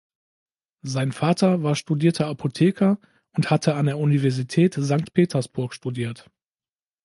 [0.81, 2.97] Sein Vater war studierter Apotheker
[3.37, 6.27] und hatte an der Universität Sankt Petersburg studiert.